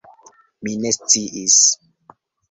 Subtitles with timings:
[0.67, 1.57] Mi ne sciis!